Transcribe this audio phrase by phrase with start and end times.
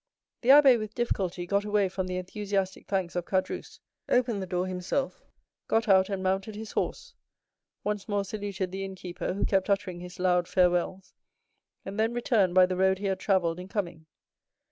[0.41, 4.65] The abbé with difficulty got away from the enthusiastic thanks of Caderousse, opened the door
[4.65, 5.21] himself,
[5.67, 7.13] got out and mounted his horse,
[7.83, 11.13] once more saluted the innkeeper, who kept uttering his loud farewells,
[11.85, 14.07] and then returned by the road he had travelled in coming.